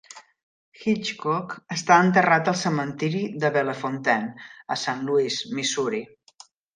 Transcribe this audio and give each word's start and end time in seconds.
Hitchcock 0.83 1.51
està 1.75 1.97
enterrat 2.05 2.49
al 2.51 2.57
cementiri 2.61 3.21
de 3.43 3.51
Bellefontaine 3.57 4.47
a 4.77 4.79
Saint 4.85 5.05
Louis, 5.11 5.37
Missouri. 5.59 6.01